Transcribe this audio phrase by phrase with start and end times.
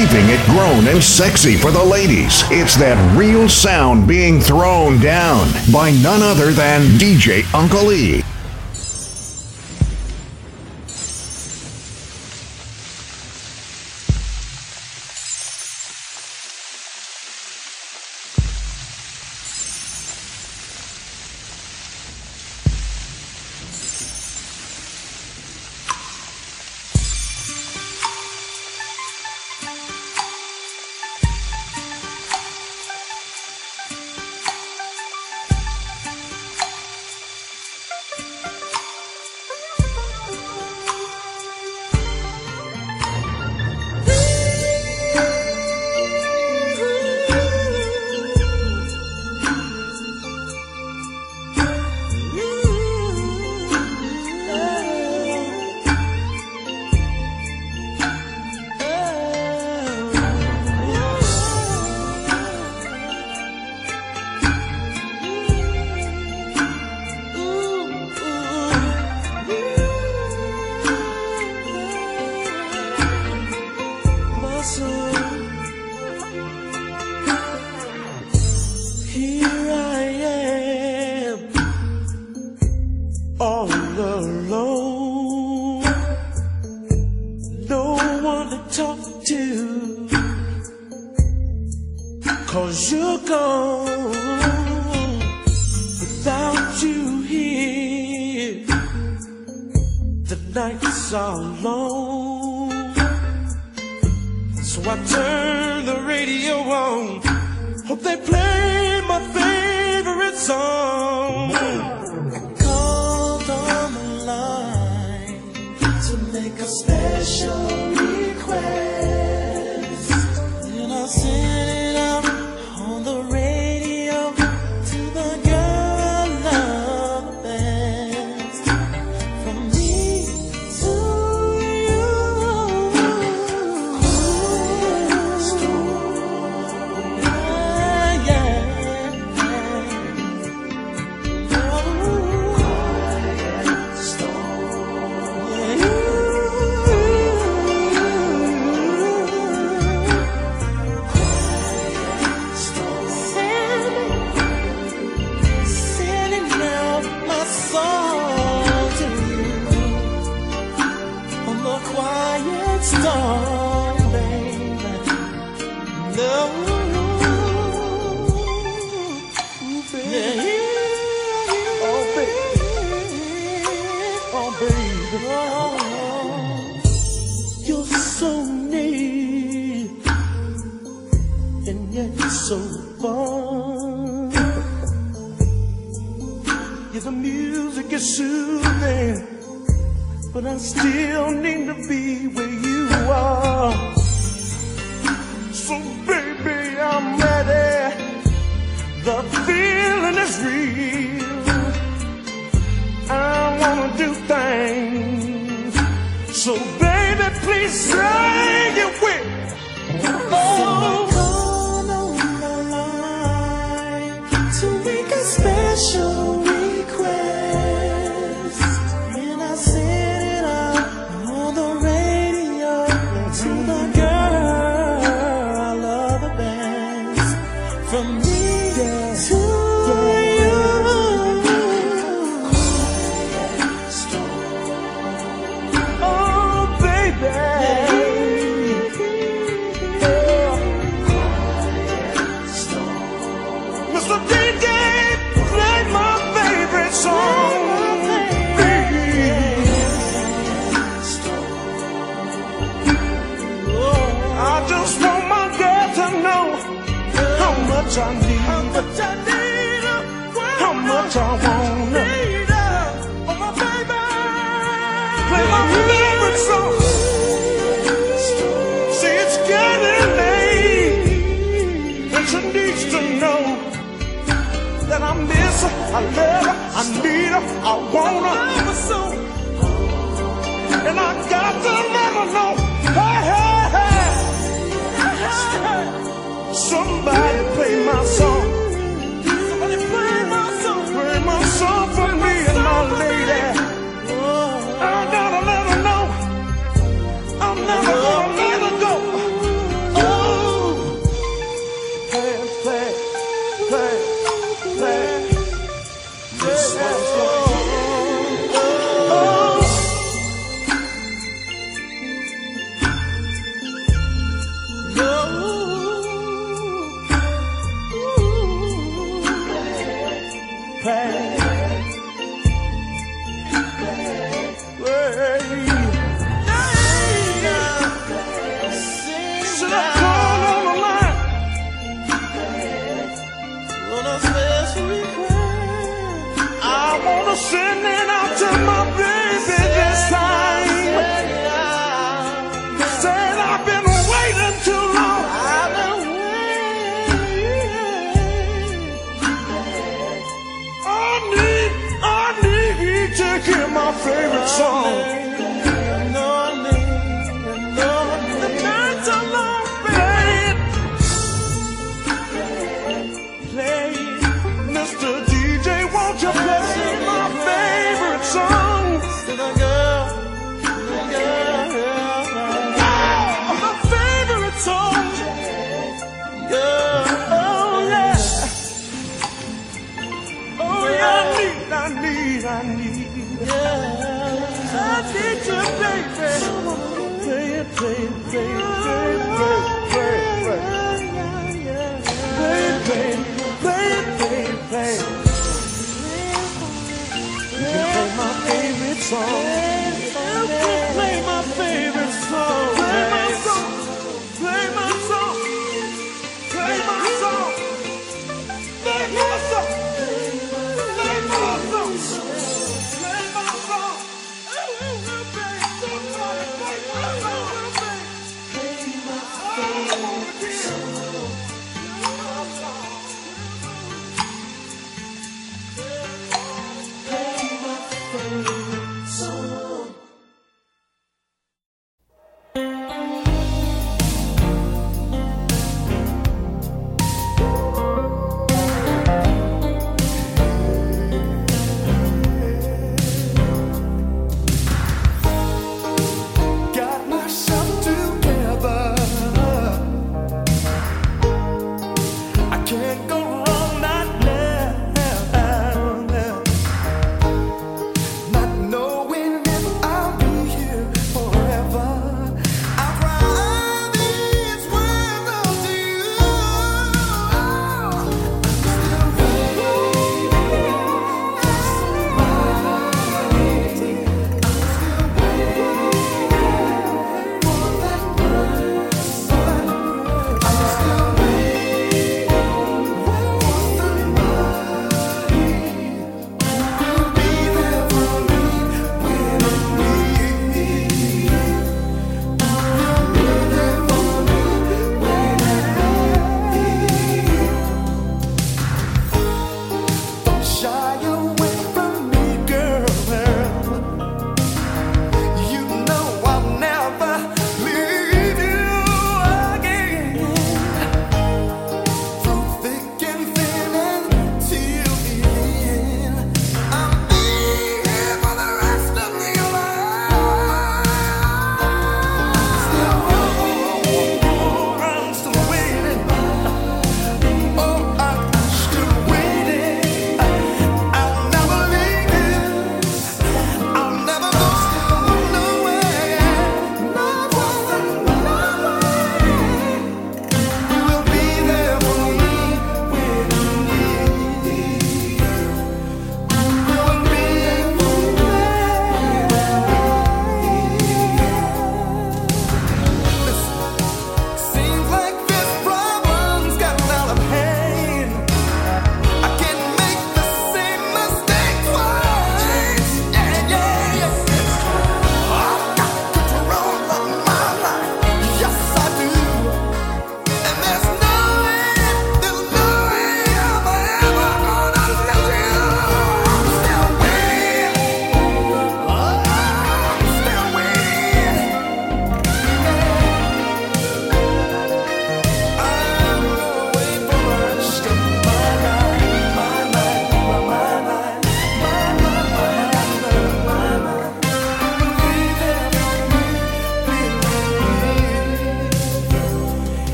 [0.00, 2.42] keeping it grown and sexy for the ladies.
[2.50, 8.22] It's that real sound being thrown down by none other than DJ Uncle E.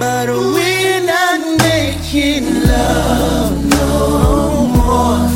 [0.00, 5.28] but we're not making love no more.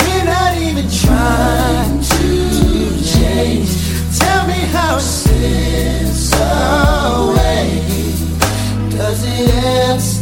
[0.00, 3.70] We're not even trying to change.
[4.18, 7.80] Tell me how since away
[8.90, 10.17] does it end?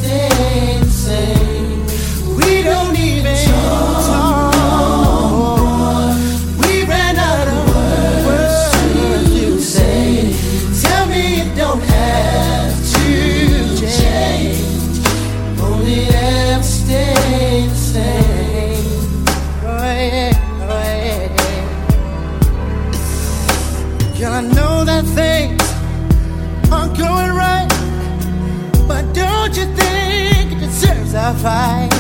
[31.47, 31.93] find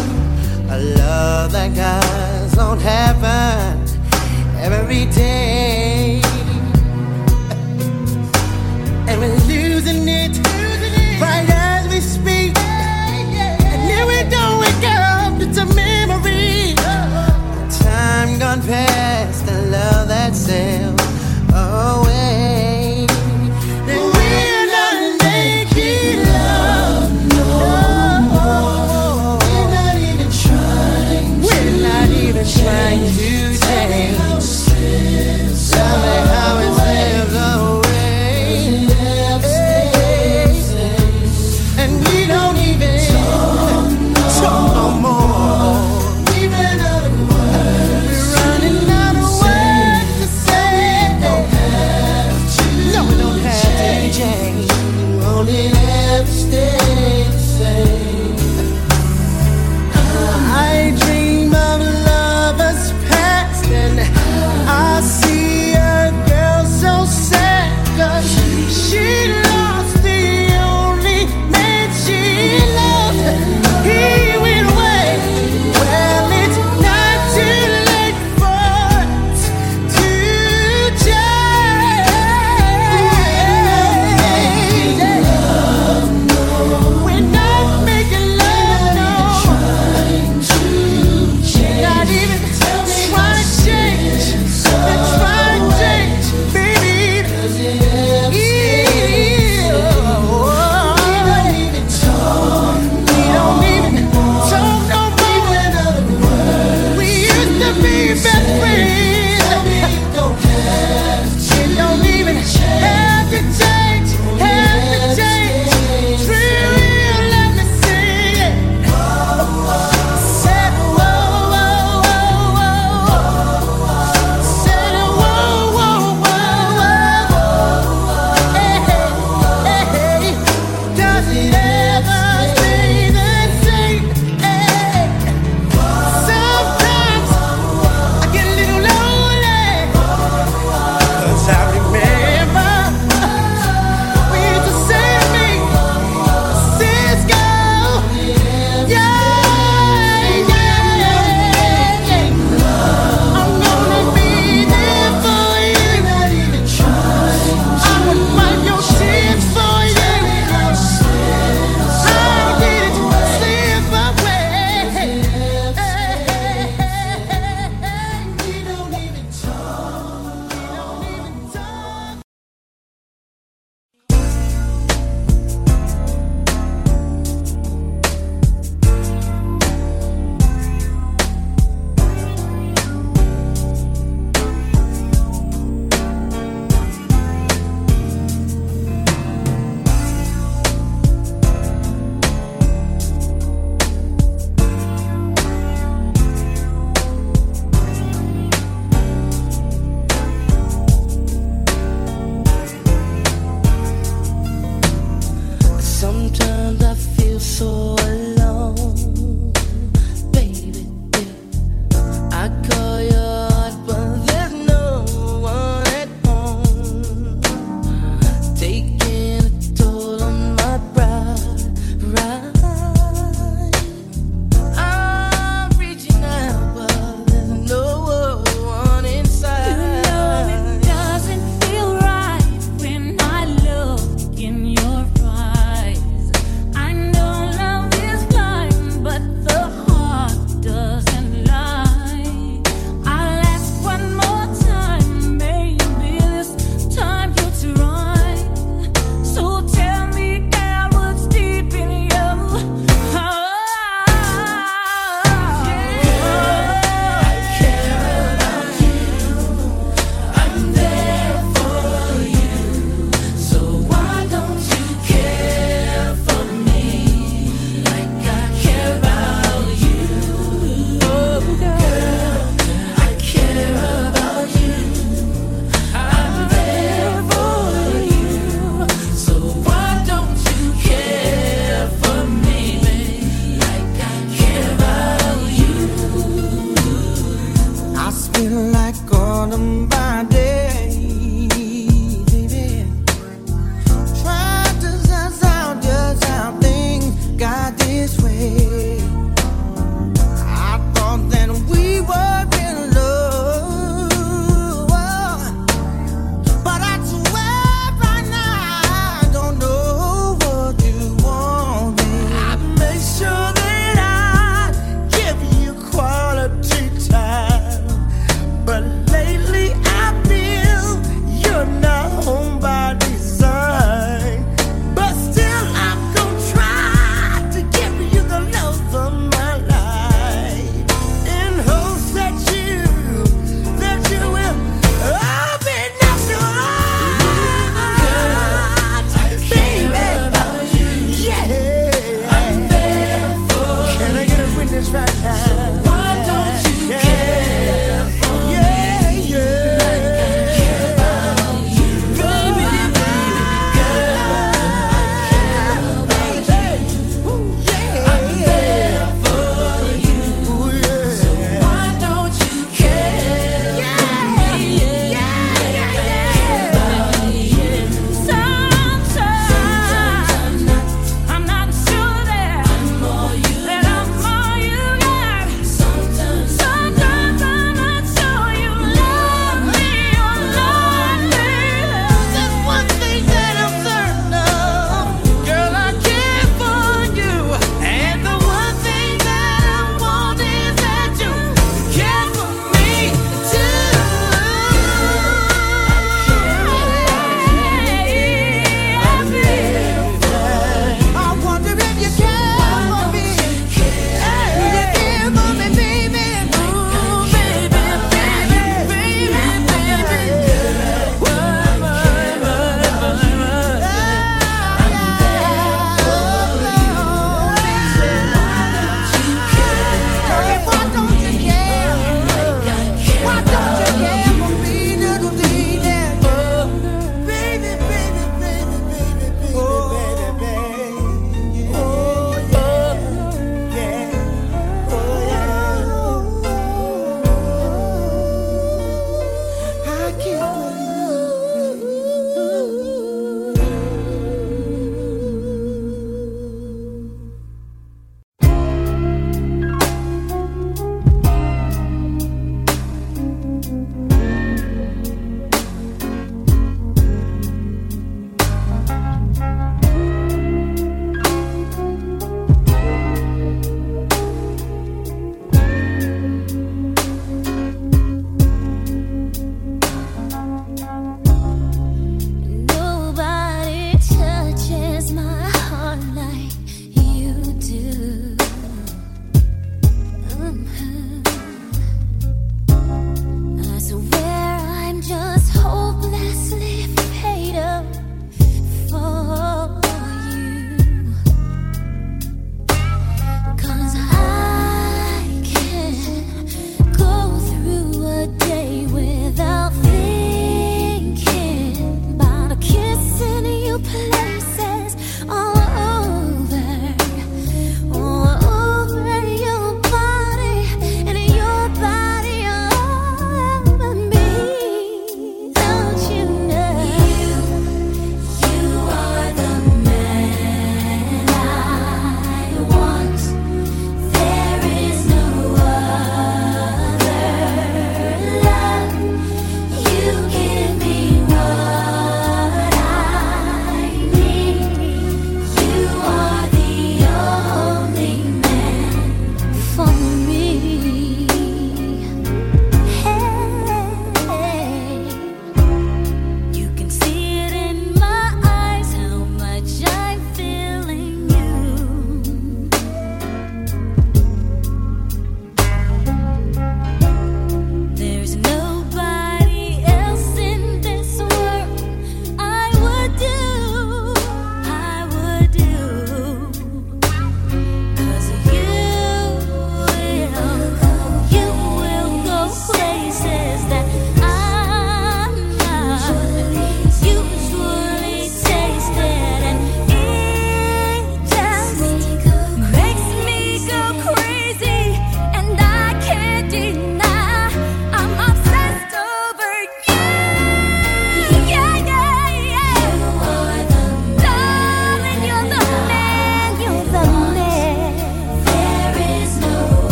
[0.72, 3.78] a love that goes on heaven
[4.58, 5.55] every day.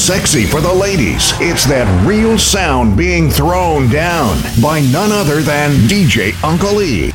[0.00, 1.32] Sexy for the ladies.
[1.40, 7.09] It's that real sound being thrown down by none other than DJ Uncle E.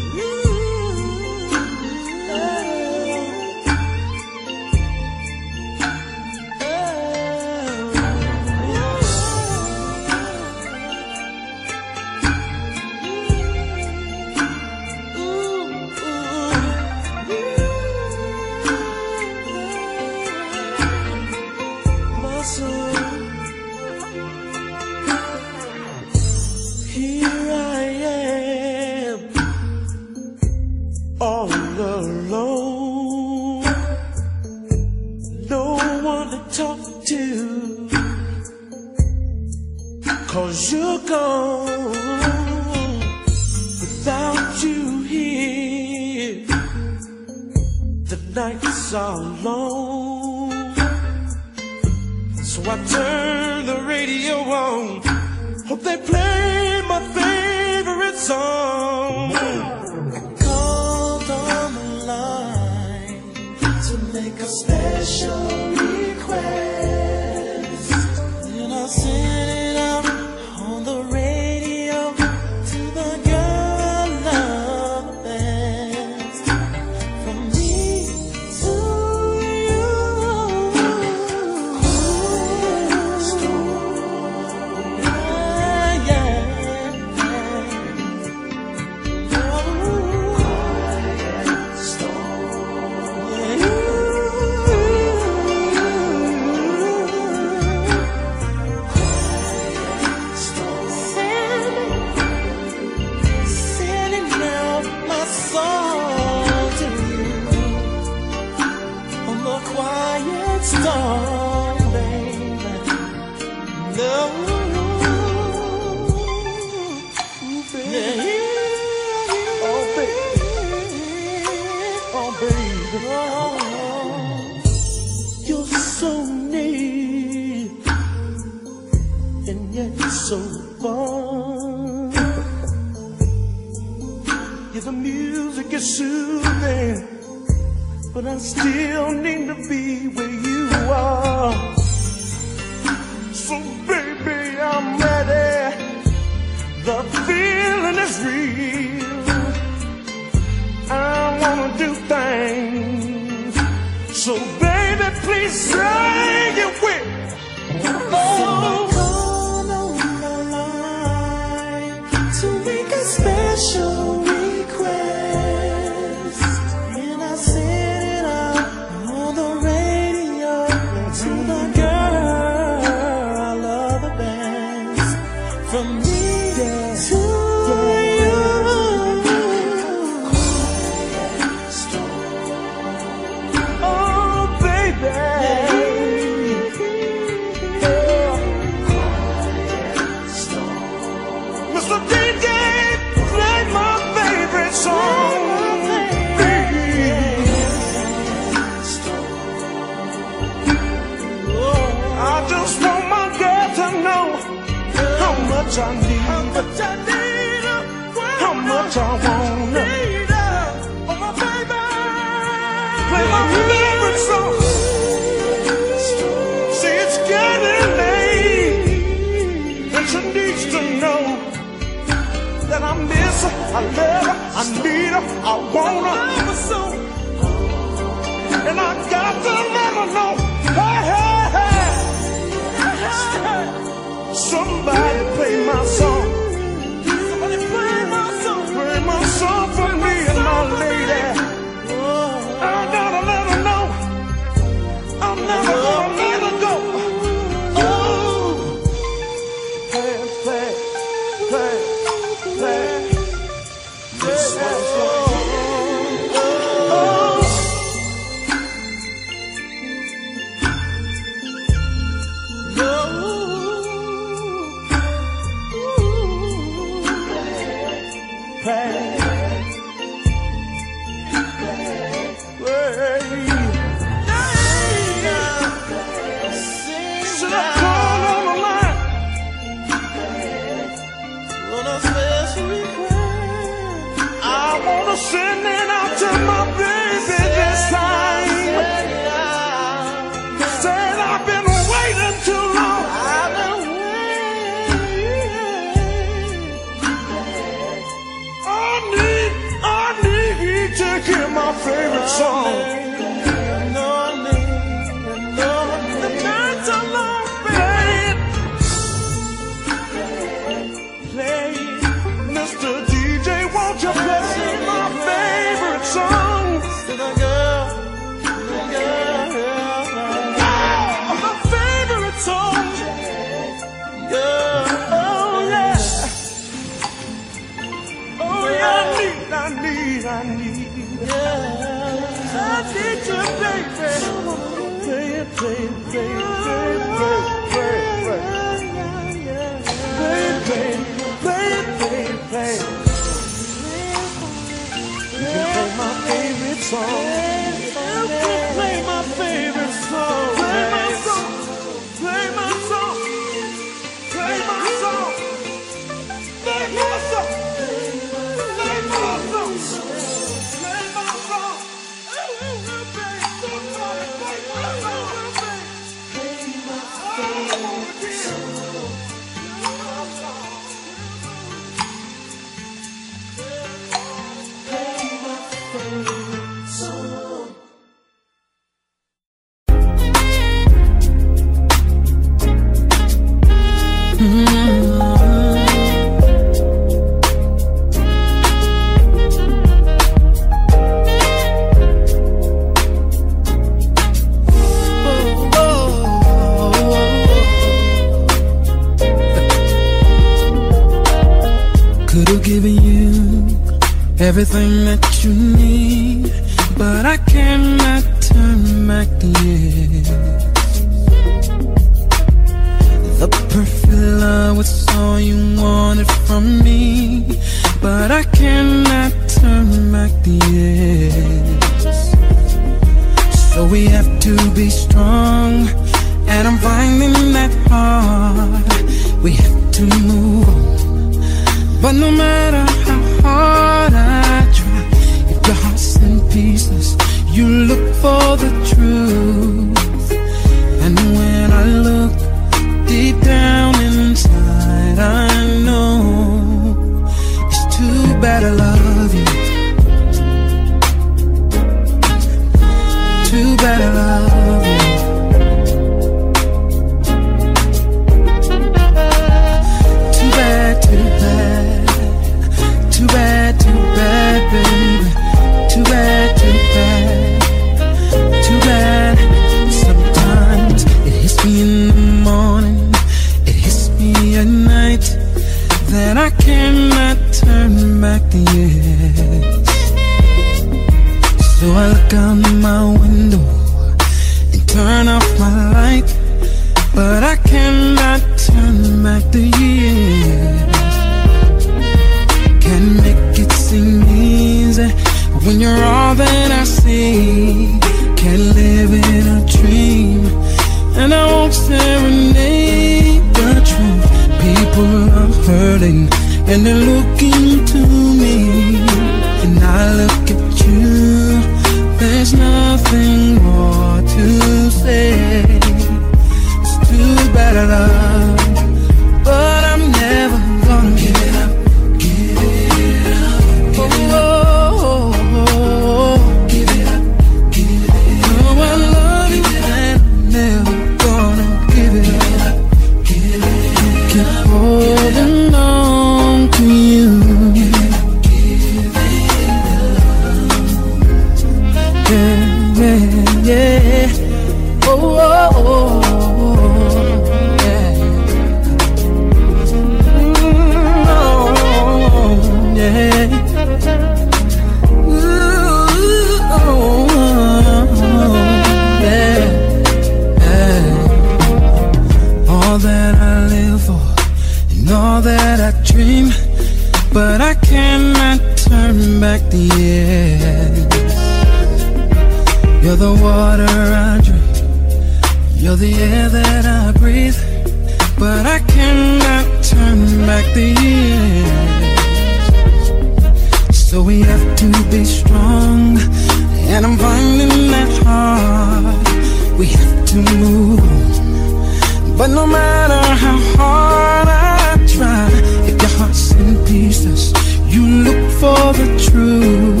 [587.93, 589.79] that hard.
[589.79, 592.37] We have to move.
[592.37, 595.49] But no matter how hard I try,
[595.87, 597.53] if your heart's in pieces,
[597.93, 600.00] you look for the truth.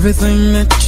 [0.00, 0.79] Everything that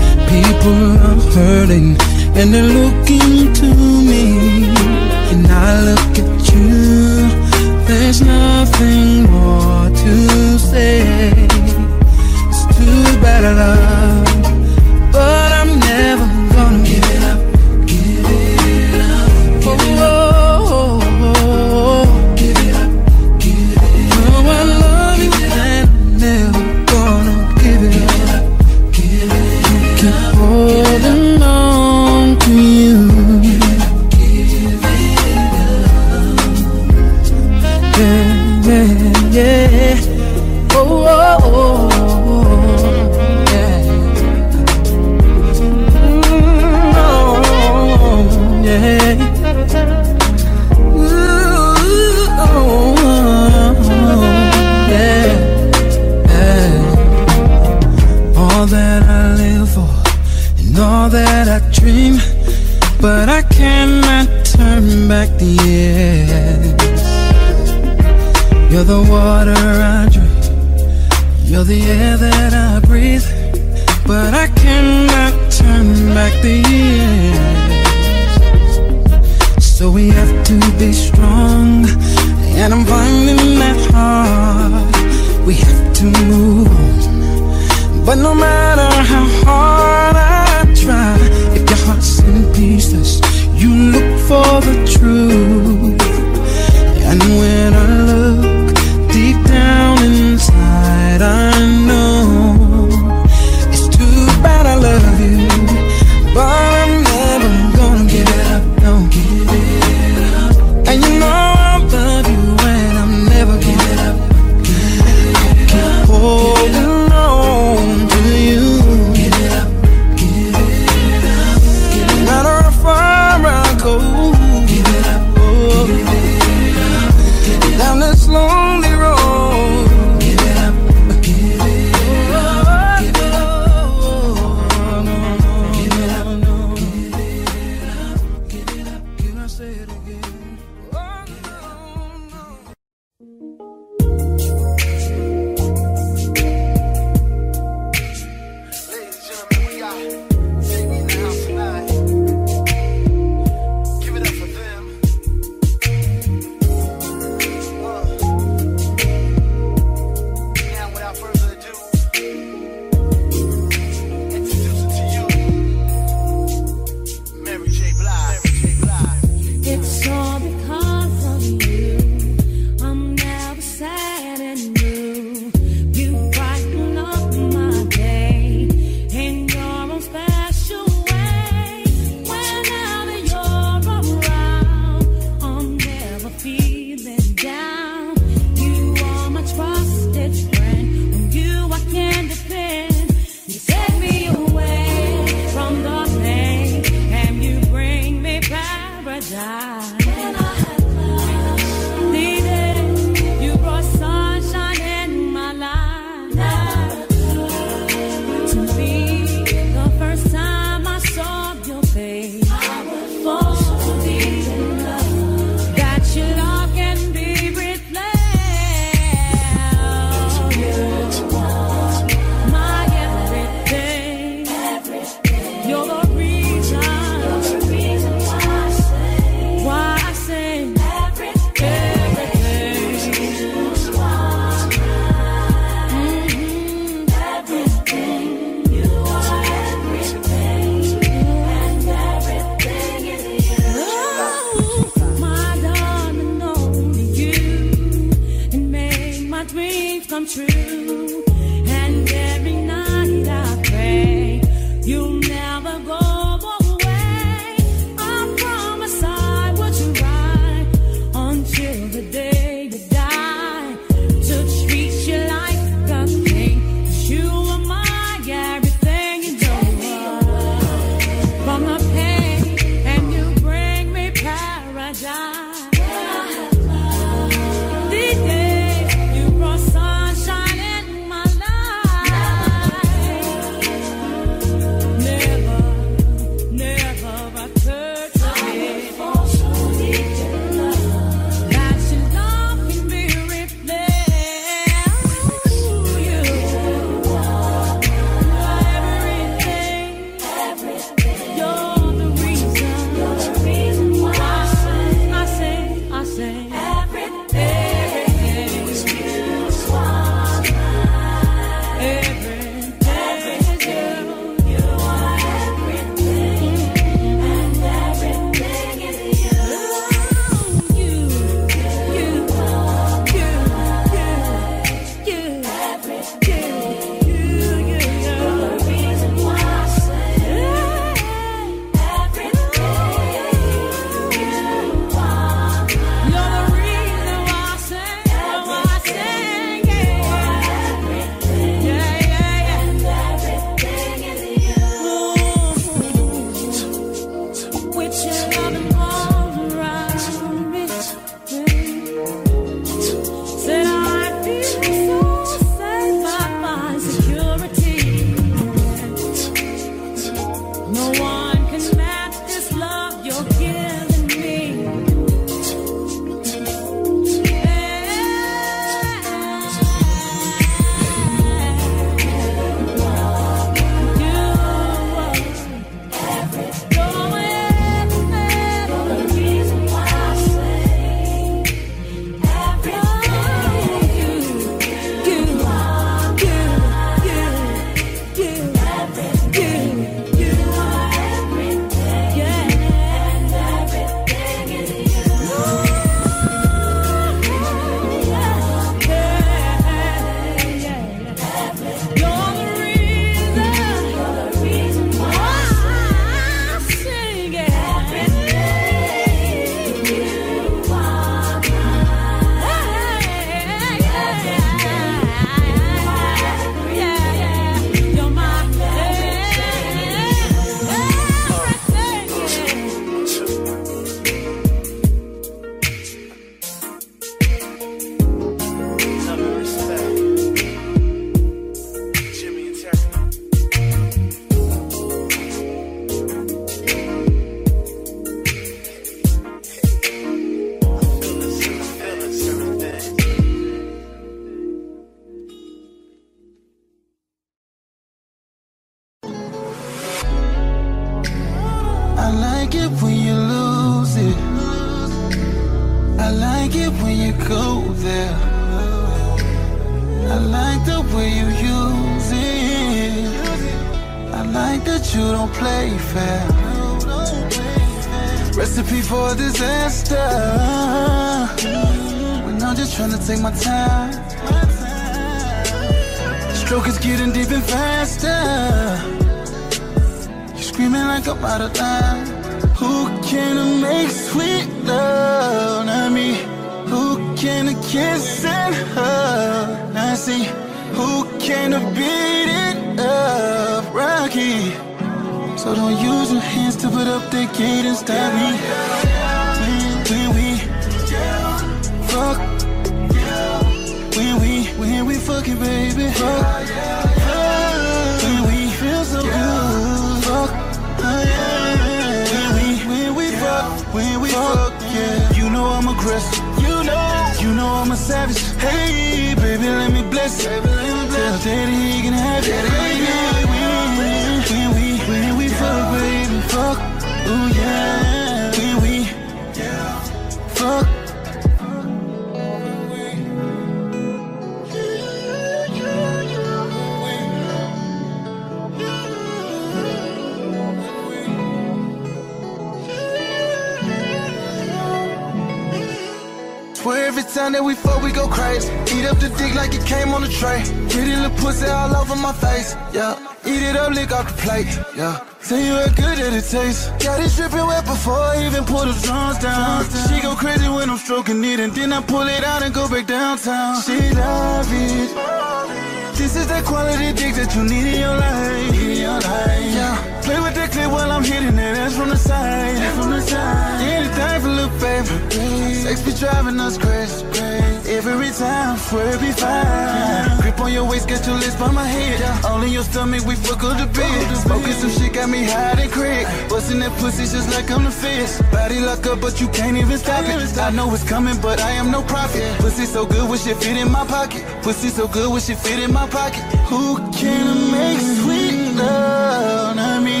[581.50, 582.24] by my head.
[582.24, 584.16] All in your stomach, we fuck up the bed.
[584.16, 586.04] Smoking some shit got me high and crack.
[586.28, 588.22] Busting that pussy just like I'm the fist.
[588.30, 590.38] Body lock up, but you can't even stop it.
[590.38, 592.22] I know it's coming, but I am no prophet.
[592.38, 594.24] Pussy so good, wish it fit in my pocket.
[594.42, 596.22] Pussy so good, wish it fit in my pocket.
[596.50, 599.56] Who can make sweet love?
[599.56, 600.00] Not me.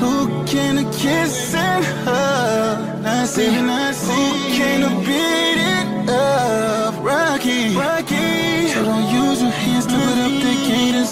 [0.00, 3.02] Who can kiss and hug?
[3.02, 4.12] Not see, not see.
[4.12, 6.94] Who can beat it up?
[7.04, 7.59] Rocky.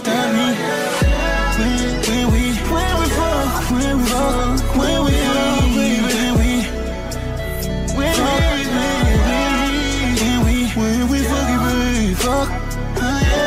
[0.01, 0.49] Gate me.
[1.59, 2.43] When, when we,
[2.73, 6.55] when we fuck, when we fuck, when we fuck, when we, when we,
[7.97, 8.13] when
[10.45, 12.49] we, when we fuck,
[12.95, 13.39] baby.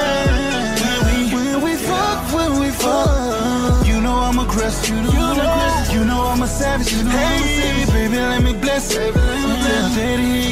[2.33, 3.85] When we, fuck.
[3.87, 4.95] You know I'm aggressive.
[4.95, 6.91] You know, you know I'm a savage.
[6.91, 9.13] Hey, baby, let me bless it.
[9.13, 10.50] Tell Daddy he can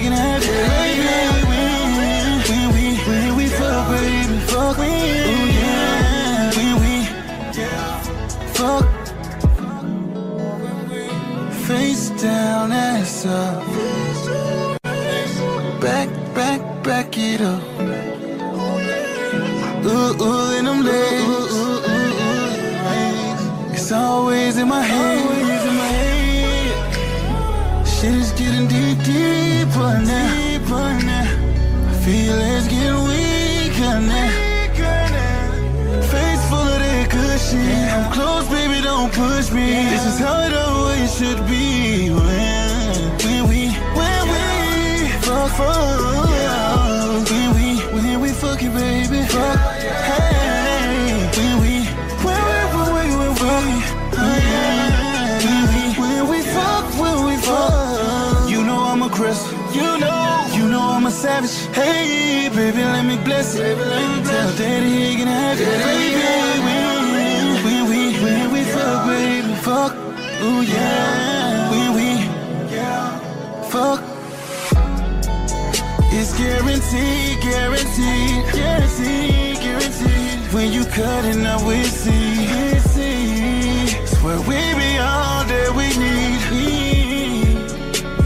[13.25, 13.63] up.
[15.81, 17.61] Back, back, back it up.
[19.85, 21.49] Ooh, ooh, in them legs.
[23.73, 25.47] It's always in my head.
[27.87, 30.33] Shit is getting deep, deeper now.
[30.35, 31.25] Deeper now.
[32.03, 34.31] Feelings get weaker now.
[36.11, 37.89] Face full of that good shit.
[37.91, 39.89] I'm close, baby, don't push me.
[39.89, 42.09] This is how it always should be.
[42.09, 42.48] When
[45.59, 47.29] fuck, fuck.
[47.31, 49.59] When we, when we fucking, baby, fuck.
[50.09, 51.29] Hey,
[51.61, 51.75] we,
[52.25, 52.33] we,
[52.75, 53.05] when we,
[55.73, 58.49] we, we, we fuck, when we fuck.
[58.49, 59.09] You know I'm a.
[59.73, 61.55] You know, you know I'm a savage.
[61.75, 63.77] Hey, baby, let me bless it.
[63.77, 65.65] Tell daddy he can have it.
[65.85, 69.93] Baby, when, when we, when we fuck, baby, fuck.
[70.41, 71.28] Ooh yeah,
[76.41, 80.53] It's guaranteed, guaranteed, guaranteed, guaranteed.
[80.53, 83.87] When you cut it, now we see, we see.
[84.05, 86.39] Swear we be all that we need.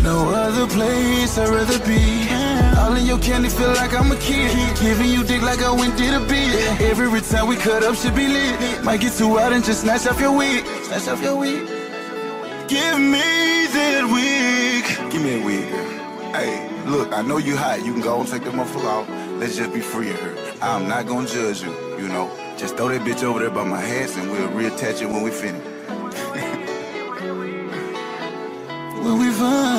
[0.04, 2.30] No other place I'd rather be.
[2.78, 4.52] All in your candy feel like I'm a kid.
[4.80, 6.54] Giving you dick like I went did a beat.
[6.82, 8.84] Every time we cut up should be lit.
[8.84, 10.64] Might get too out and just snatch off your wig.
[10.84, 11.68] Snatch off your wig.
[12.68, 13.43] Give me
[16.98, 17.84] look, I know you hot.
[17.86, 19.10] You can go and take that motherfucker off.
[19.40, 20.36] Let's just be free of her.
[20.62, 22.30] I'm not gonna judge you, you know.
[22.58, 25.32] Just throw that bitch over there by my hats and we'll reattach it when we
[25.32, 25.64] finish.
[29.04, 29.73] When we find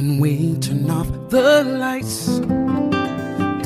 [0.00, 2.38] When we turn off the lights,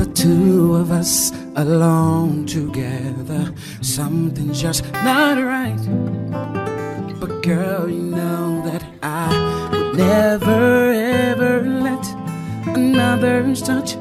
[0.00, 5.78] the two of us alone together, something's just not right.
[7.20, 12.04] But girl, you know that I would never ever let
[12.66, 13.94] another's touch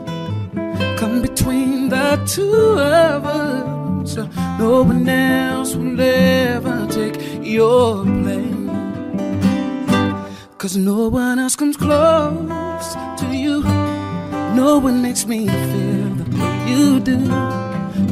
[0.98, 4.16] come between the two of us.
[4.58, 8.23] No one else will ever take your place.
[10.64, 13.64] Cause no one else comes close to you.
[14.56, 17.20] No one makes me feel the way you do.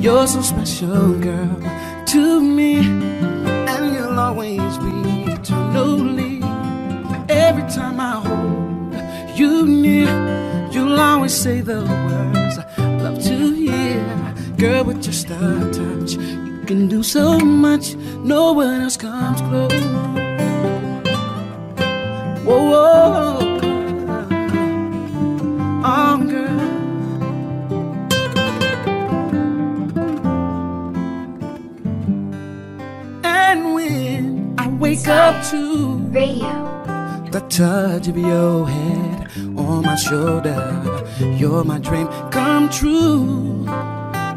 [0.01, 1.61] You're so special, girl,
[2.07, 2.79] to me.
[3.71, 6.41] And you'll always be eternally.
[7.29, 10.11] Every time I hold you near,
[10.73, 14.35] you'll always say the words I love to hear.
[14.57, 15.39] Girl, with just a
[15.71, 17.95] touch, you can do so much.
[18.25, 19.90] No one else comes close.
[38.01, 40.83] Touch of your head on my shoulder,
[41.37, 43.65] you're my dream come true.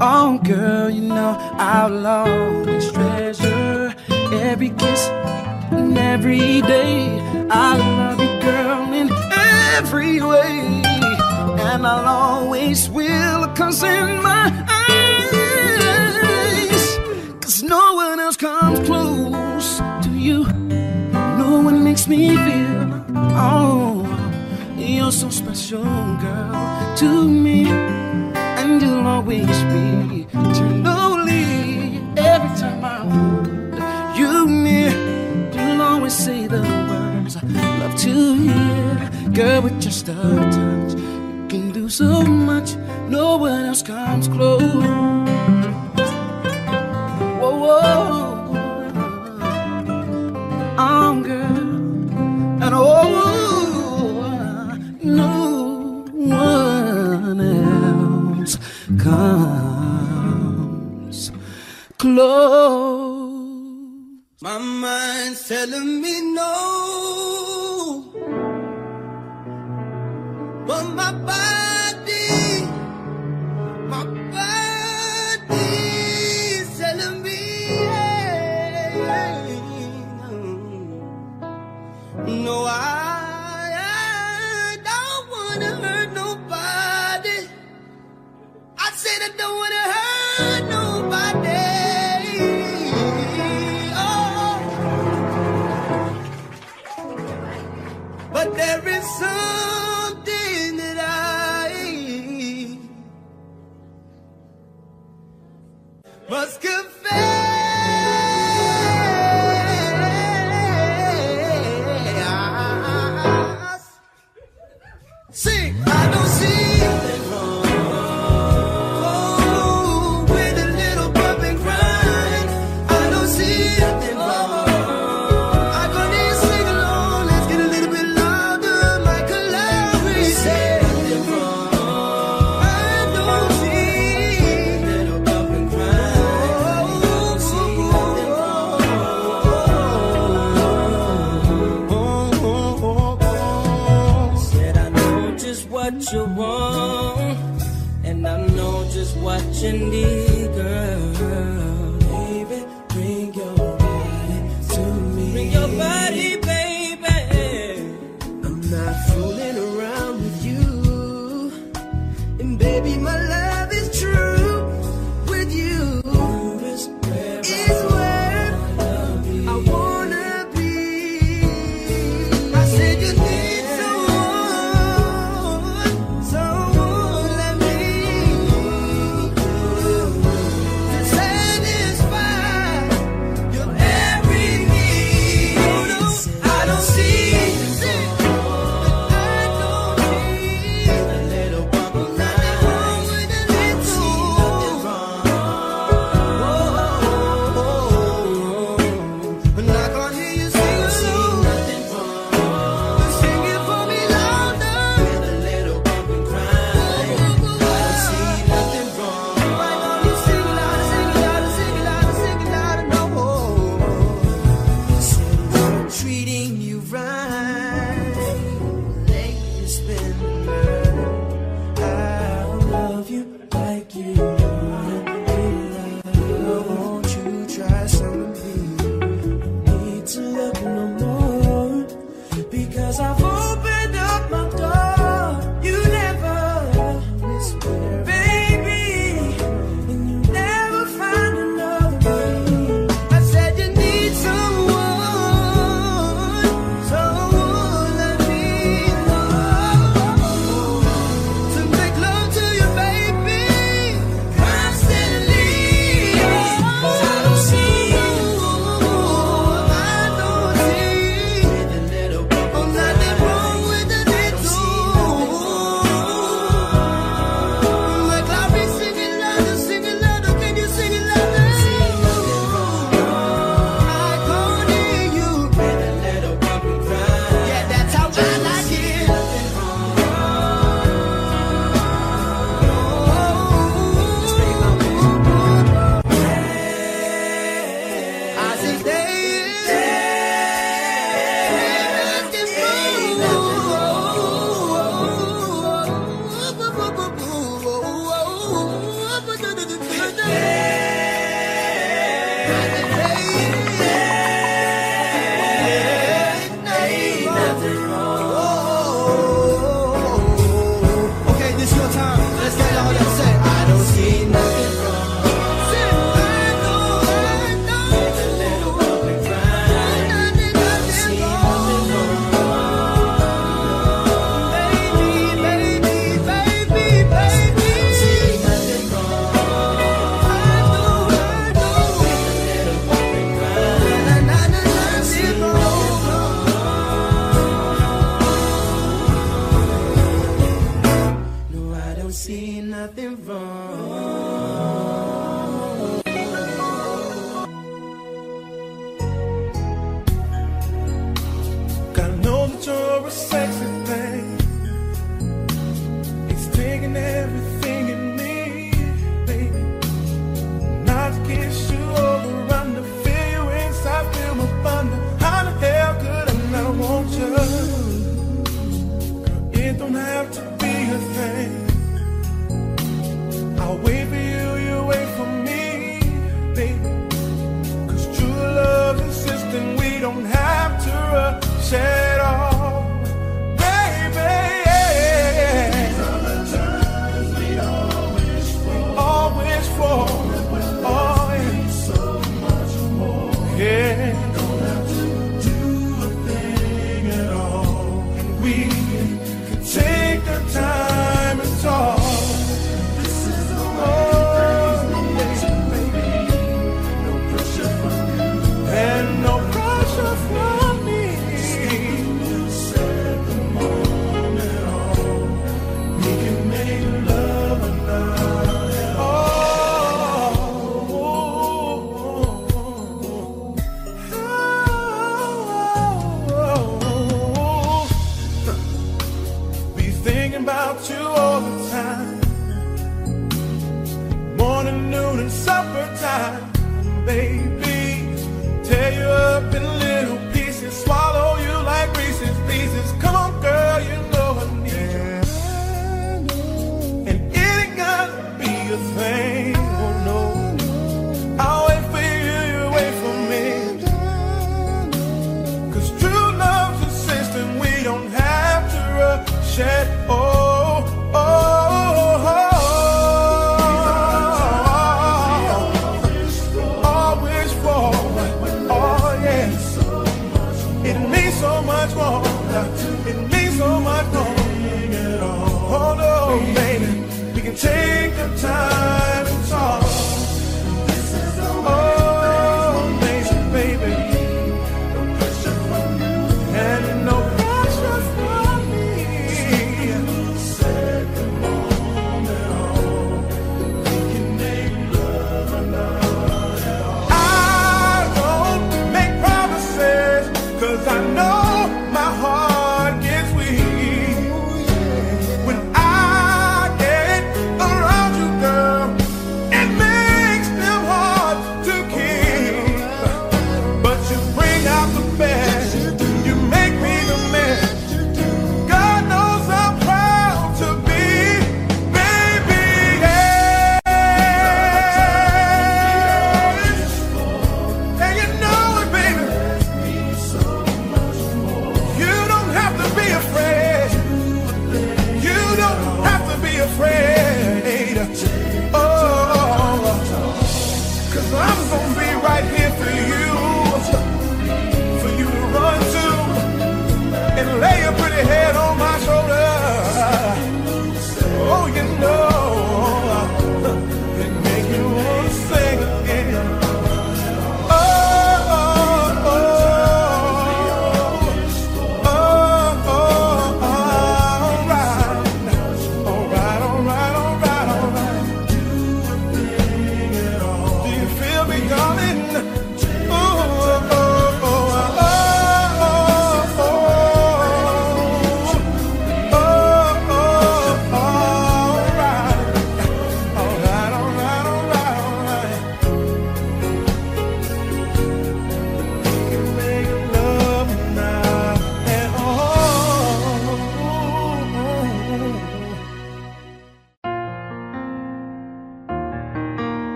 [0.00, 3.94] Oh, girl, you know I'll always treasure
[4.32, 5.08] every kiss
[5.70, 7.20] and every day.
[7.50, 9.10] I love you, girl, in
[9.76, 10.82] every way.
[11.70, 16.18] And I'll always will, cause in my eyes,
[17.40, 20.46] cause no one else comes close to you.
[21.38, 22.61] No one makes me feel,
[23.34, 24.06] oh,
[24.76, 27.68] you're so special, girl, to me.
[28.60, 34.92] And you'll always be eternally every time I hold you near.
[35.54, 37.42] You'll always say the words I
[37.80, 39.10] love to hear.
[39.32, 42.76] Girl, with just a touch, you can do so much.
[43.08, 44.62] No one else comes close.
[47.40, 48.18] Whoa, whoa.
[50.78, 51.41] Oh, girl.
[62.22, 63.82] Close.
[64.40, 68.04] My mind's telling me no,
[70.66, 72.66] but my body,
[73.92, 74.04] my
[74.36, 75.48] body's
[76.78, 77.40] telling me
[77.70, 79.02] yeah.
[82.46, 82.80] no, I,
[83.78, 87.38] I don't wanna hurt nobody.
[88.84, 90.21] I said I don't wanna hurt
[98.62, 102.78] there is something that I
[106.30, 106.91] must confess.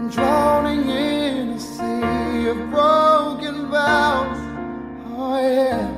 [0.00, 4.38] been drowning in a sea of broken vows.
[5.12, 5.92] Oh, yeah.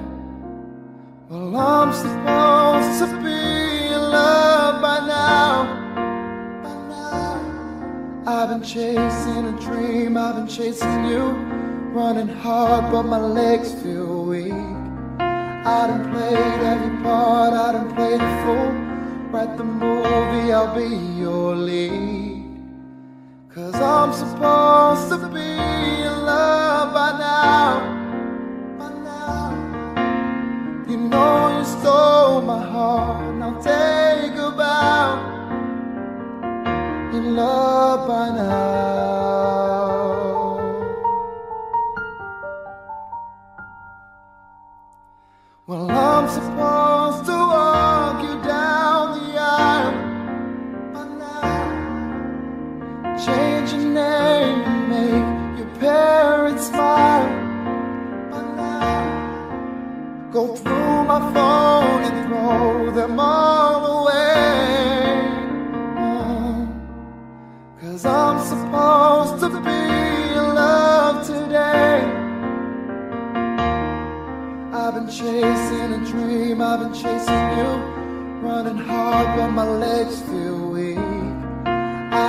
[1.29, 5.65] Well, I'm supposed to be in love by now.
[6.65, 8.25] By now.
[8.27, 11.25] I've been chasing a dream, I've been chasing you.
[11.93, 14.53] Running hard, but my legs feel weak.
[15.21, 18.73] I done played every part, I done played the fool.
[19.31, 20.89] Write the movie, I'll be
[21.21, 22.22] your lead.
[23.55, 27.81] Cause I'm supposed to be in love by now.
[28.79, 30.87] By now.
[30.89, 35.19] You know you stole my heart, now take a bow.
[37.13, 39.53] In love by now.
[45.67, 47.42] Well, I'm supposed to
[53.95, 57.29] name make your parents smile
[58.31, 60.31] by now.
[60.33, 65.13] Go through my phone and throw them all away.
[65.99, 66.69] Oh,
[67.81, 69.83] Cause I'm supposed to be
[70.39, 72.01] in love today.
[74.73, 77.71] I've been chasing a dream, I've been chasing you.
[78.43, 81.22] Running hard, but my legs feel weak.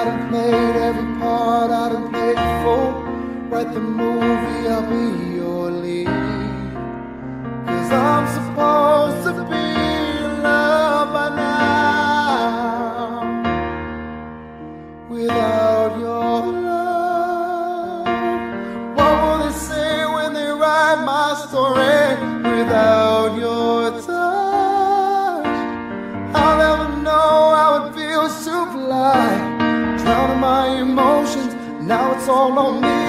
[0.04, 2.92] I done played every part, I done played fool.
[3.50, 6.08] Write the movie, I'll be your lead.
[7.66, 9.63] Cause I'm supposed to be
[30.44, 31.52] my emotions,
[31.88, 33.02] now it's all on me.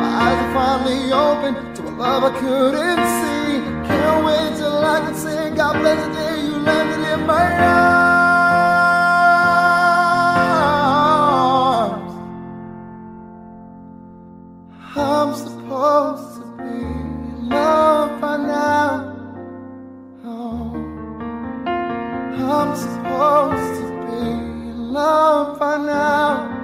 [0.00, 3.46] My eyes are finally open to a love I couldn't see.
[3.88, 5.54] Can't wait till I can sing.
[5.54, 7.46] God bless the day you landed in my
[11.82, 12.12] arms.
[14.96, 16.76] I'm supposed to be
[17.32, 18.92] in love by now.
[20.24, 20.72] Oh,
[22.56, 24.20] I'm supposed to be
[24.70, 26.57] in love by now.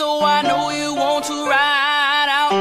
[0.00, 2.56] So I know you want to ride out.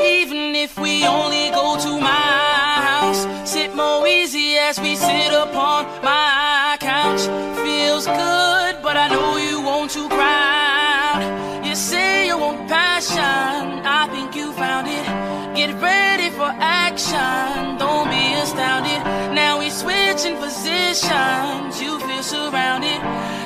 [0.00, 5.84] Even if we only go to my house, sit more easy as we sit upon
[6.02, 7.22] my couch.
[7.64, 10.80] Feels good, but I know you want to cry
[11.10, 11.66] out.
[11.66, 13.60] You say you want passion,
[14.00, 15.06] I think you found it.
[15.54, 16.50] Get ready for
[16.86, 19.00] action, don't be astounded.
[19.42, 23.00] Now we switching positions, you feel surrounded.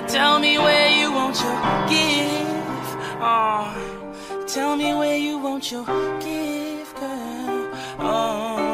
[0.08, 1.58] Tell me where you want your
[1.90, 2.51] gift.
[3.24, 5.84] Oh, tell me where you want your
[6.18, 7.70] gift, girl.
[8.00, 8.72] Oh.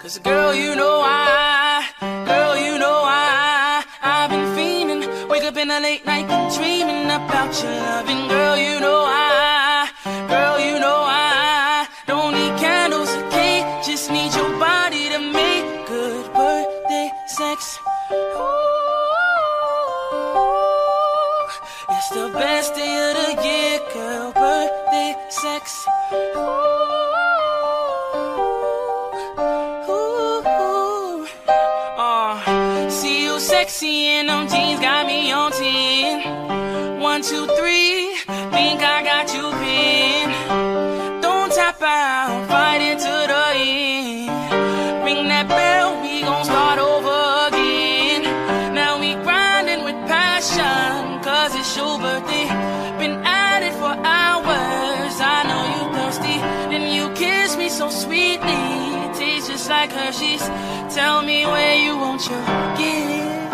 [0.00, 5.28] Cause girl, you know I, girl, you know I, I've been fiending.
[5.28, 8.28] Wake up in the late night dreaming about your loving.
[8.28, 9.25] Girl, you know I,
[22.38, 25.86] best day of the year, girl, birthday sex.
[29.88, 31.26] Ooh, ooh.
[31.98, 37.00] uh, see you sexy in them jeans, got me on 10.
[37.00, 38.14] One, two, three,
[38.56, 41.22] think I got you pinned.
[41.22, 42.48] Don't tap out,
[60.40, 62.44] like Tell me where you want your
[62.76, 63.52] gift.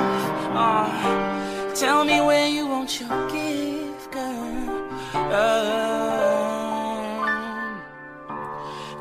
[0.54, 4.68] Uh, tell me where you want your gift, girl.
[5.14, 6.22] Um,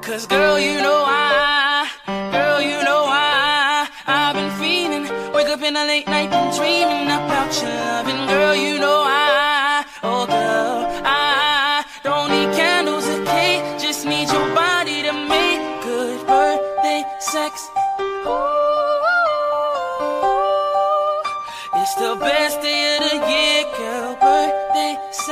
[0.02, 1.88] Cause girl, you know I,
[2.32, 5.04] girl, you know I, I've been feeling.
[5.34, 6.08] Wake up in the late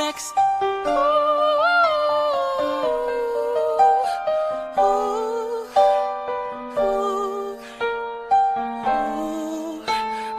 [0.00, 0.32] sex.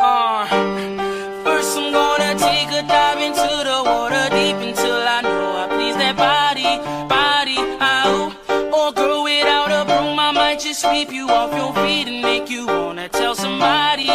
[0.04, 0.48] Uh,
[2.38, 6.72] take a dive into the water deep until I know I please that body,
[7.18, 7.60] body.
[7.82, 8.34] Oh,
[8.78, 12.50] or girl without a broom, I might just sweep you off your feet and make
[12.50, 14.11] you wanna tell somebody,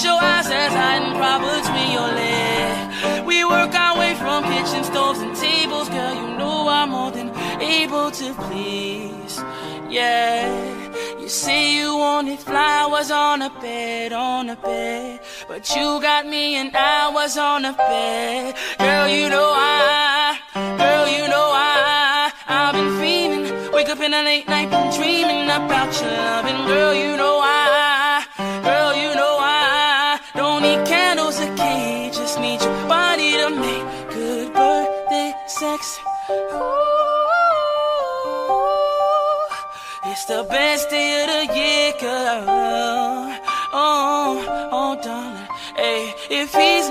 [0.00, 3.26] close your eyes as hiding prop between your legs.
[3.26, 6.14] We work our way from kitchen stoves and tables, girl.
[6.14, 9.42] You know I'm more than able to please.
[9.88, 16.26] Yeah, you say you wanted flowers on a bed, on a bed, but you got
[16.26, 18.54] me and I was on a bed.
[18.78, 23.72] Girl, you know I, girl, you know I, I've been fiending.
[23.72, 26.66] Wake up in a late night, dreaming about your loving.
[26.66, 27.29] Girl, you know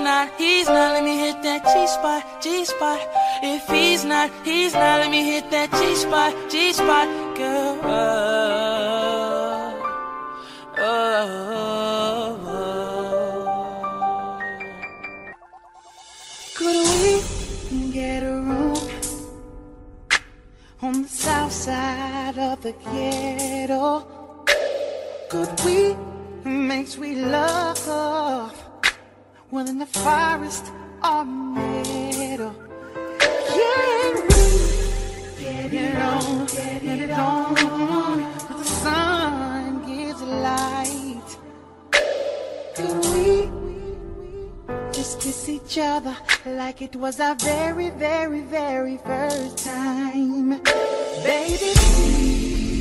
[0.00, 3.00] not, he's not, let me hit that G spot, G spot.
[3.42, 7.80] If he's not, he's not, let me hit that G spot, G spot, girl.
[7.82, 7.88] Uh,
[10.78, 11.60] uh, uh.
[11.62, 12.40] Oh,
[16.54, 18.76] Could we get a room
[20.82, 24.06] on the south side of the ghetto?
[25.28, 25.96] Could we
[26.44, 27.78] make sweet love
[29.50, 30.72] within the forest
[31.02, 32.54] or meadow?
[33.18, 34.46] Can we
[35.42, 37.54] get it on, get it on?
[38.46, 41.38] Till the sun gives light.
[42.76, 43.50] Could we?
[44.92, 50.60] Just kiss each other like it was our very, very, very first time.
[51.24, 51.72] Baby,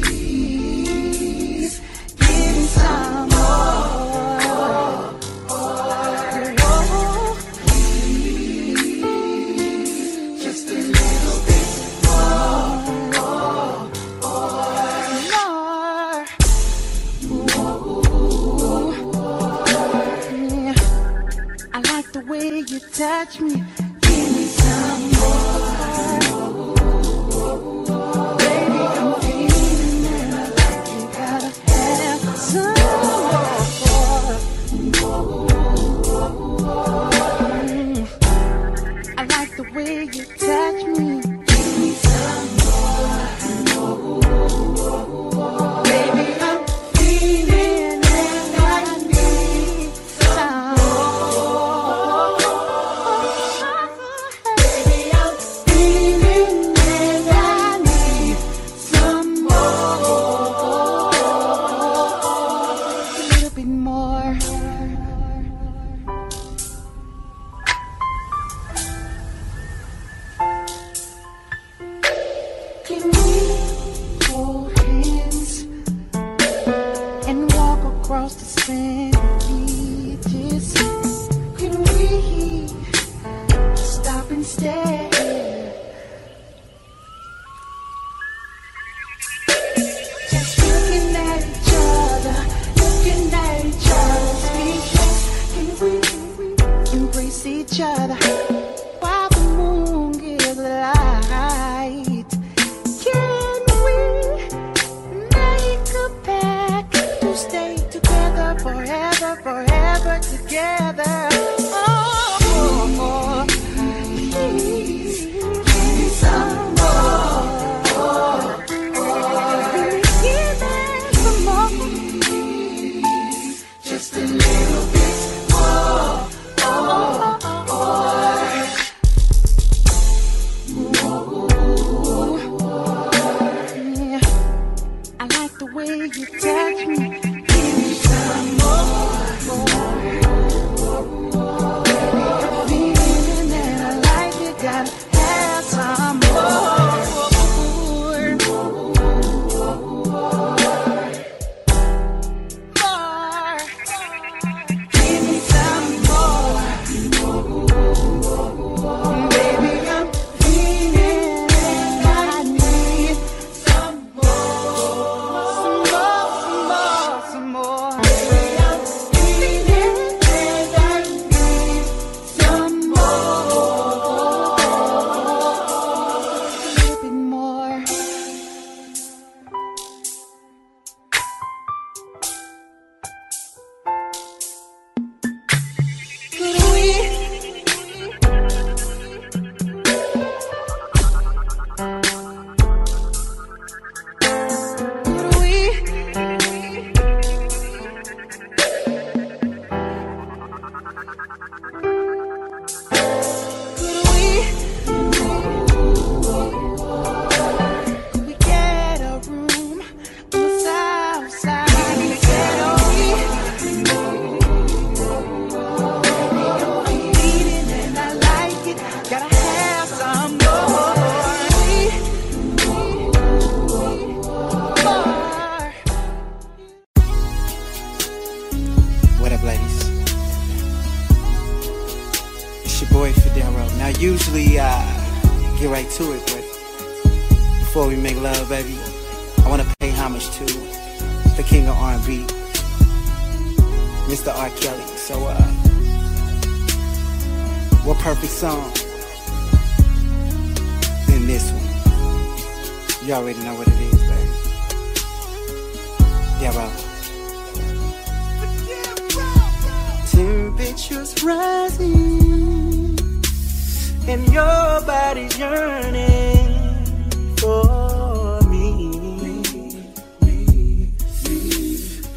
[0.04, 1.82] please
[2.18, 4.09] give me some more.
[22.70, 23.64] You touch me.
[24.02, 26.76] Give me some more.
[28.38, 30.04] Baby, I'm feeling
[30.94, 32.82] you gotta have some
[33.86, 34.38] more.
[37.66, 38.08] Mm.
[39.18, 41.29] I like the way you touch me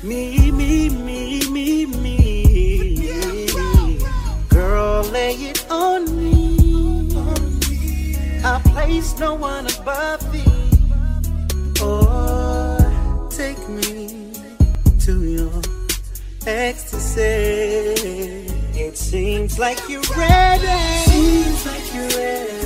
[0.05, 3.48] Me, me, me, me, me.
[4.48, 7.14] Girl, lay it on me.
[8.44, 10.42] I place no one above thee.
[11.81, 14.32] Oh, take me
[15.02, 15.62] to your
[16.48, 17.20] ecstasy.
[18.74, 20.66] It seems like you're ready.
[21.05, 22.61] Seems like you're ready.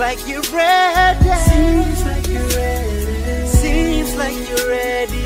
[0.00, 1.30] like you're ready.
[1.50, 3.46] Seems like you're ready.
[3.46, 5.24] Seems like you're ready.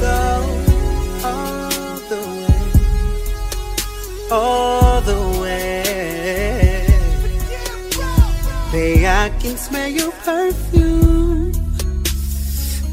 [0.00, 0.20] Go
[1.24, 2.62] all the way.
[4.30, 6.86] All the way.
[8.70, 11.54] Babe, I can smell your perfume.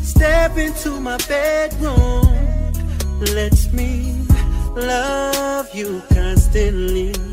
[0.03, 2.23] Step into my bedroom.
[3.35, 4.15] Let me
[4.73, 7.26] love you constantly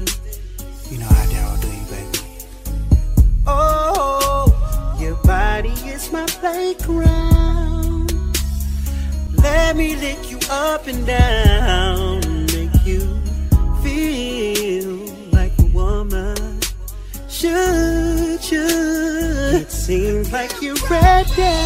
[6.27, 8.12] playground.
[9.36, 13.01] Let me lick you up and down, make you
[13.83, 14.97] feel
[15.33, 16.61] like a woman
[17.28, 18.41] should.
[18.51, 18.67] You?
[19.61, 21.64] It seems like you're ready.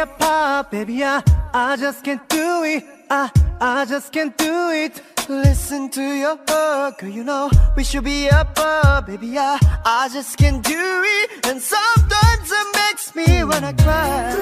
[0.00, 1.22] I pop, ah, baby, I,
[1.52, 2.84] I just can't do it.
[3.10, 3.30] I,
[3.60, 5.02] I just can't do it.
[5.28, 9.36] Listen to your heart, girl, you know we should be apart, baby.
[9.36, 11.46] I, I just can't do it.
[11.46, 14.32] And sometimes it makes me wanna cry.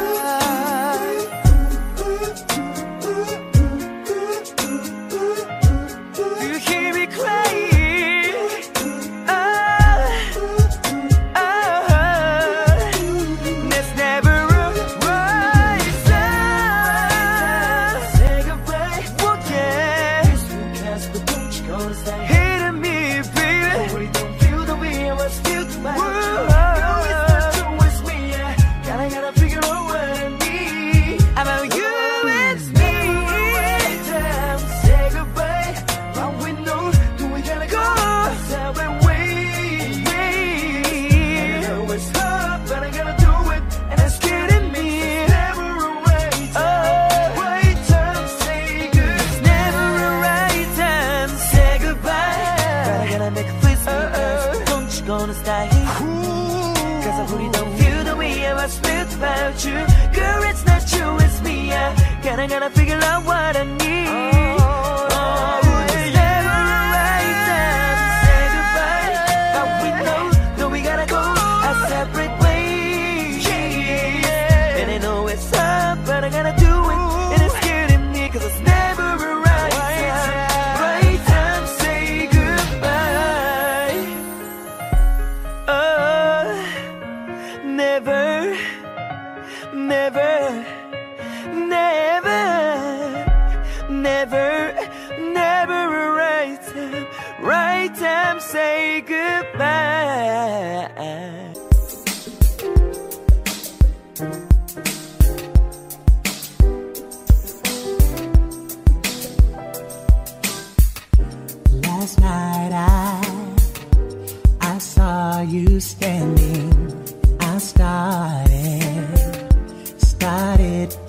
[6.40, 7.67] You hear me crying?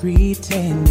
[0.01, 0.88] Started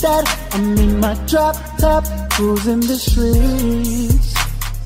[0.00, 0.24] dead.
[0.52, 4.34] I'm in my drop top, cruising the streets.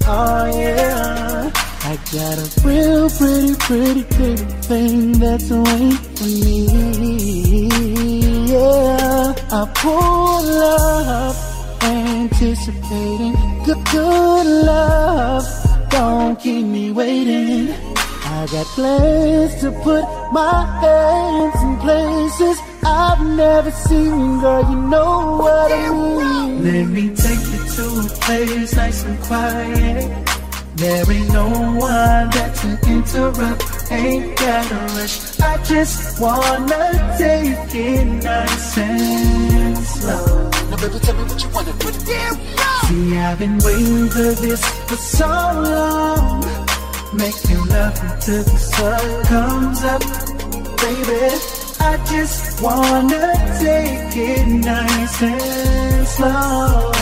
[0.07, 1.51] Oh yeah.
[1.86, 7.68] I got a real pretty, pretty, pretty thing that's waiting for me.
[8.47, 11.36] Yeah, I pull up,
[11.83, 13.34] anticipating
[13.65, 15.47] good, good love.
[15.91, 17.75] Don't keep me waiting.
[18.26, 22.64] I got plans to put my hands in places
[23.37, 26.65] never seen, girl, you know what I mean.
[26.65, 30.29] Let me take you to a place nice and quiet.
[30.77, 31.49] There ain't no
[31.79, 35.41] one that to interrupt, ain't gotta rush.
[35.41, 40.51] I just wanna take it nice and slow.
[40.71, 41.93] Now, baby, tell me what you wanna do.
[42.87, 46.45] See, I've been waiting for this for so long.
[47.15, 50.03] Making love until the sun comes up,
[50.83, 51.64] baby.
[51.87, 53.25] I just wanna
[53.61, 56.93] take it nice and slow.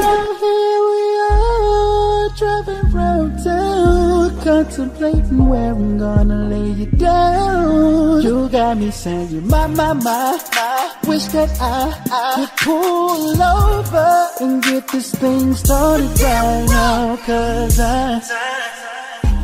[0.00, 8.22] Now here we are, driving round town, contemplating where I'm gonna lay you down.
[8.22, 10.38] You got me saying, my, my, my,
[11.06, 17.78] wish that I, I could pull over and get this thing started right now, cause
[17.78, 18.51] I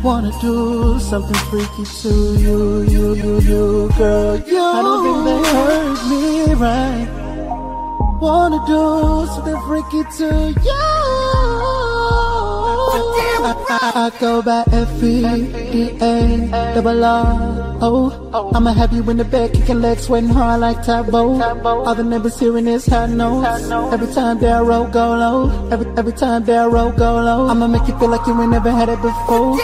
[0.03, 4.39] wanna do something freaky to you, you, you, you, girl.
[4.39, 7.09] You, I don't think they heard me right.
[8.21, 10.73] Wanna do something freaky to you.
[13.41, 15.23] I, I, I go by F E
[15.73, 18.53] D A double R O.
[18.55, 21.41] I'ma have you in the back, kicking legs, sweating hard like Tae Bo.
[21.41, 23.71] All the neighbors hearing this high notes.
[23.93, 27.87] Every time their roll go low, every every time their roll go low, I'ma make
[27.89, 29.57] you feel like you ain't never had it before.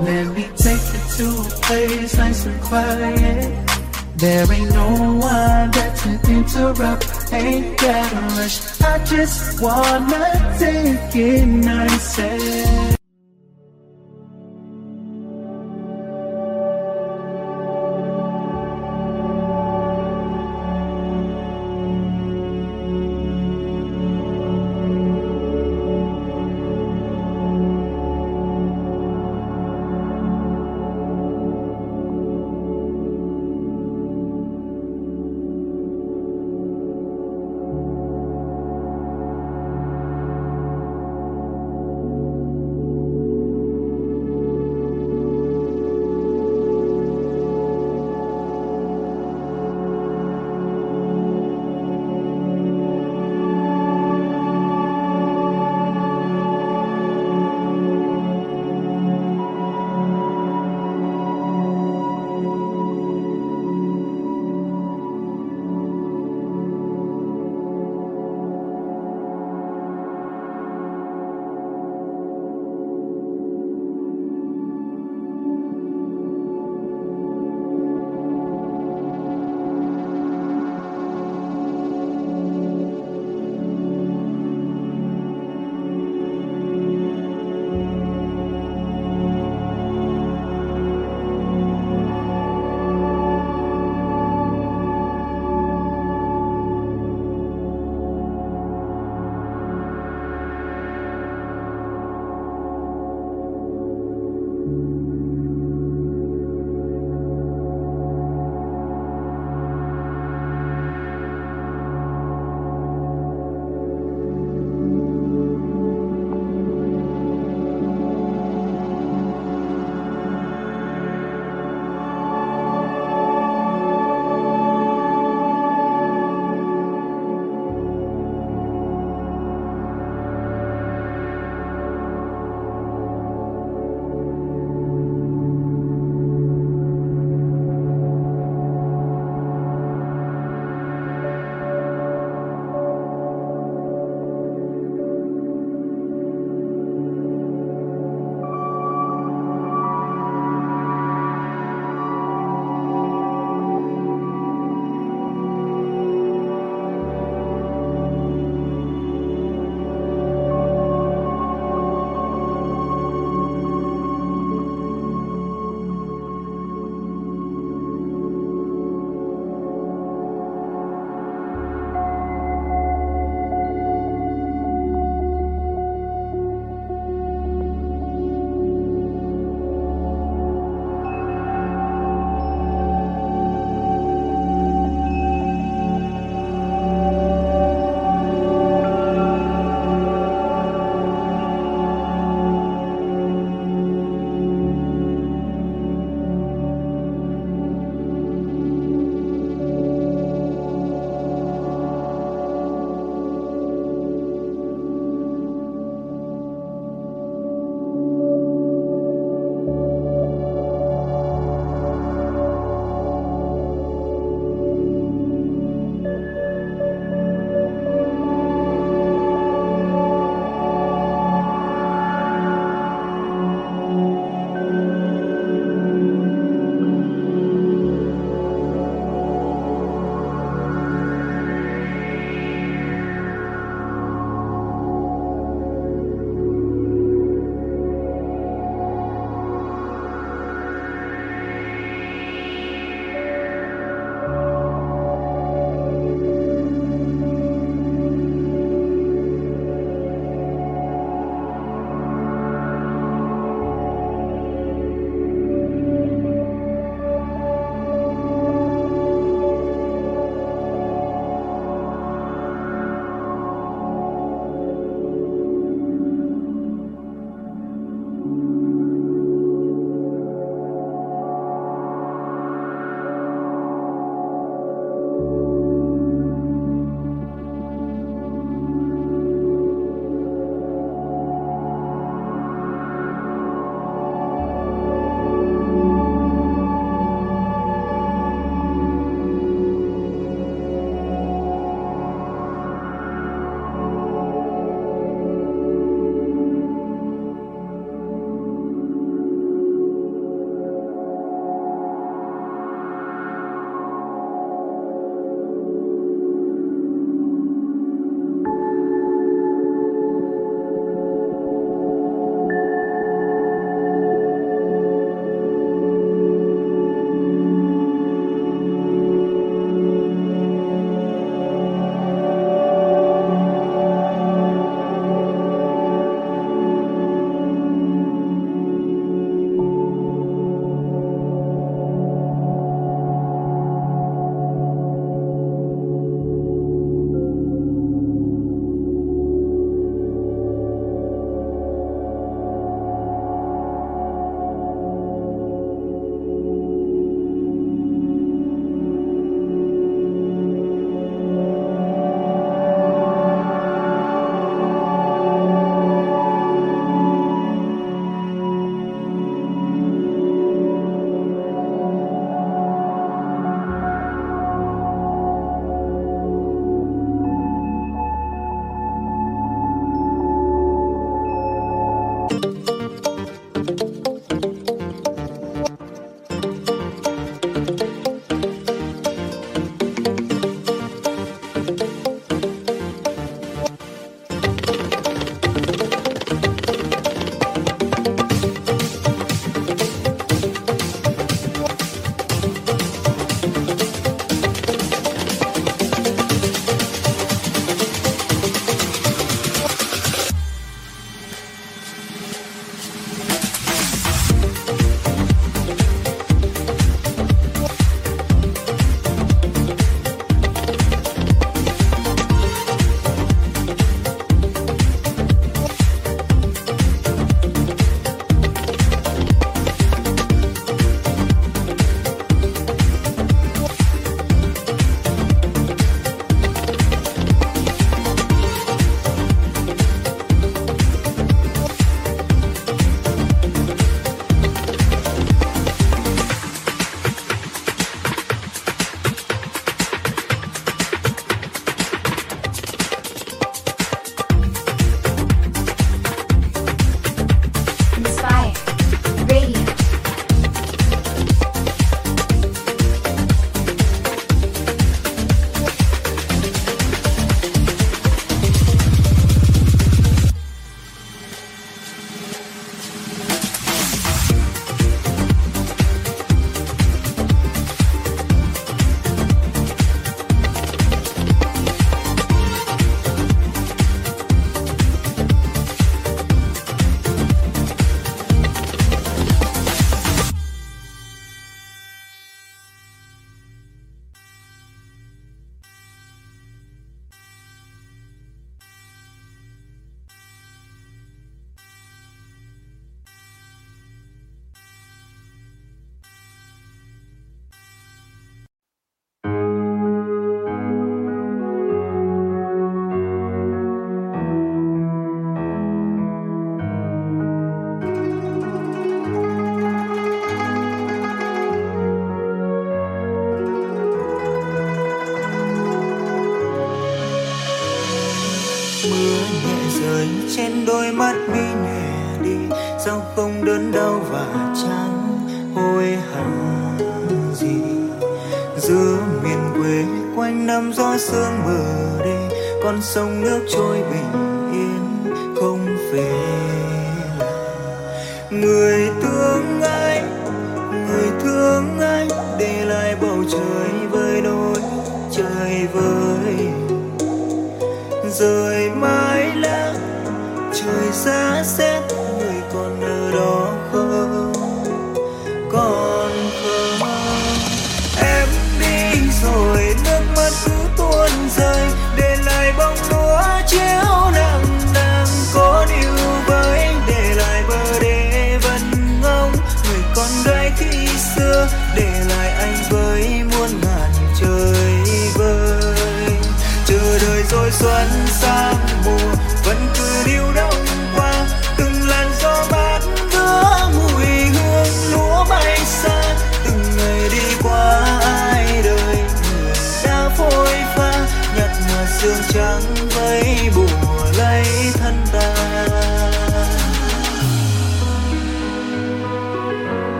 [0.00, 3.70] Let me take you to a place nice and quiet.
[4.16, 4.88] There ain't no
[5.20, 7.32] one that can interrupt.
[7.32, 8.80] Ain't gotta rush.
[8.82, 12.99] I just wanna take it nice and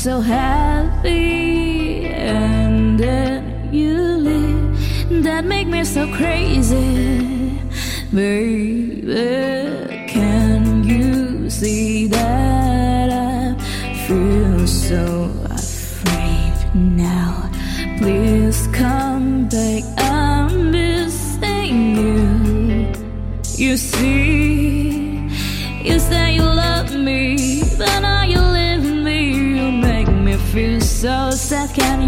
[0.00, 7.60] so happy and then you leave that make me so crazy
[8.10, 9.59] baby.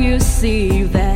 [0.02, 1.11] you see that